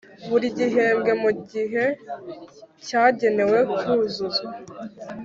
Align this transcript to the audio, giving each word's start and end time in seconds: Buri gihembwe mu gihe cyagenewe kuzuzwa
Buri 0.29 0.47
gihembwe 0.57 1.11
mu 1.23 1.31
gihe 1.51 1.85
cyagenewe 2.85 3.57
kuzuzwa 3.81 4.47